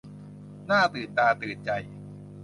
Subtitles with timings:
[0.69, 1.69] น่าตื่นตาตื่นใจ